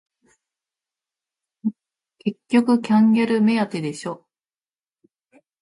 [2.17, 4.25] 結局キャンギャル目当てでしょ